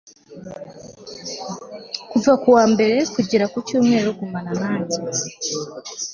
kuva 2.09 2.33
kuwambere 2.41 2.97
kugera 3.13 3.45
kucyumweru 3.53 4.09
gumana 4.19 4.51
nanjye 4.61 4.97